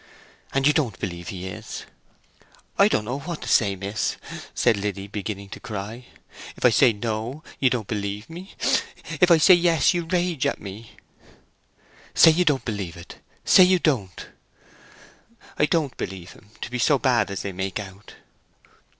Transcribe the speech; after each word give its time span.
"And 0.51 0.65
you 0.65 0.73
don't 0.73 0.97
believe 0.97 1.27
he 1.27 1.45
is?" 1.45 1.85
"I 2.79 2.87
don't 2.87 3.05
know 3.05 3.19
what 3.19 3.43
to 3.43 3.47
say, 3.47 3.75
miss," 3.75 4.17
said 4.55 4.75
Liddy, 4.75 5.05
beginning 5.05 5.49
to 5.49 5.59
cry. 5.59 6.05
"If 6.57 6.65
I 6.65 6.71
say 6.71 6.91
No, 6.91 7.43
you 7.59 7.69
don't 7.69 7.85
believe 7.85 8.27
me; 8.27 8.55
and 9.07 9.19
if 9.21 9.29
I 9.29 9.37
say 9.37 9.53
Yes, 9.53 9.93
you 9.93 10.05
rage 10.05 10.47
at 10.47 10.59
me!" 10.59 10.95
"Say 12.15 12.31
you 12.31 12.45
don't 12.45 12.65
believe 12.65 12.97
it—say 12.97 13.63
you 13.63 13.77
don't!" 13.77 14.25
"I 15.59 15.67
don't 15.67 15.95
believe 15.97 16.31
him 16.31 16.49
to 16.61 16.71
be 16.71 16.79
so 16.79 16.97
bad 16.97 17.29
as 17.29 17.43
they 17.43 17.51
make 17.51 17.79
out." 17.79 18.15